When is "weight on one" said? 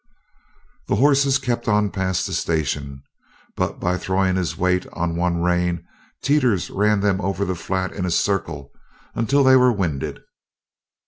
4.57-5.43